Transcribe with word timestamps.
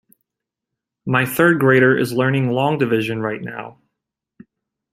My 1.05 1.27
third 1.27 1.59
grader 1.59 1.95
is 1.95 2.11
learning 2.11 2.49
long 2.49 2.79
division 2.79 3.21
right 3.21 3.39
now. 3.39 3.77